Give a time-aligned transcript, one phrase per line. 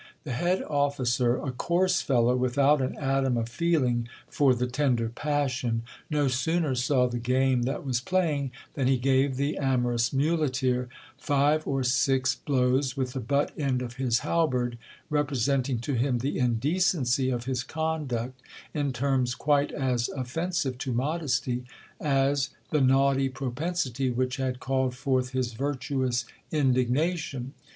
[0.23, 5.83] The head officer, a coarse fellow, without an atom of feeling for the tender passion,
[6.09, 11.67] no sooner saw the game that was playing, than he gave the amorous muleteer five
[11.67, 14.79] or six blows with the butt end of his halberd,
[15.11, 18.41] representing to him the indecency of his conduct
[18.73, 21.63] in terms quite as offensive to modesty
[21.99, 27.53] as the naughty propensity which had called forth his virtuous indignation.